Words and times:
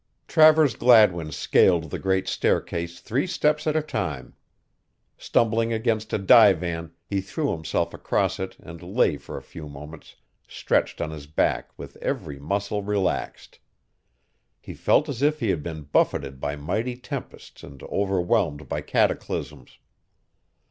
Travers 0.27 0.73
Gladwin 0.75 1.31
scaled 1.31 1.91
the 1.91 1.99
great 1.99 2.27
staircase 2.27 2.99
three 2.99 3.27
steps 3.27 3.67
at 3.67 3.75
a 3.75 3.83
time. 3.83 4.33
Stumbling 5.15 5.71
against 5.71 6.11
a 6.11 6.17
divan 6.17 6.89
he 7.05 7.21
threw 7.21 7.51
himself 7.51 7.93
across 7.93 8.39
it 8.39 8.57
and 8.59 8.81
lay 8.81 9.15
for 9.17 9.37
a 9.37 9.43
few 9.43 9.69
moments 9.69 10.15
stretched 10.47 11.01
on 11.01 11.11
his 11.11 11.27
back 11.27 11.69
with 11.77 11.97
every 11.97 12.39
muscle 12.39 12.81
relaxed. 12.81 13.59
He 14.59 14.73
felt 14.73 15.07
as 15.07 15.21
if 15.21 15.39
he 15.39 15.51
had 15.51 15.61
been 15.61 15.83
buffeted 15.83 16.39
by 16.39 16.55
mighty 16.55 16.97
tempests 16.97 17.61
and 17.61 17.83
overwhelmed 17.83 18.67
by 18.67 18.81
cataclysms. 18.81 19.77